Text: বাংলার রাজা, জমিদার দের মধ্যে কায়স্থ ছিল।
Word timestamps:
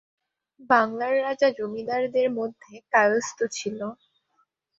বাংলার 0.69 1.13
রাজা, 1.21 1.47
জমিদার 1.57 2.03
দের 2.13 2.27
মধ্যে 2.37 2.73
কায়স্থ 2.93 3.39
ছিল। 3.51 3.79